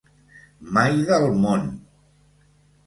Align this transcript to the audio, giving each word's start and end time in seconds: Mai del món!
Mai 0.77 0.95
del 1.11 1.29
món! 1.45 1.71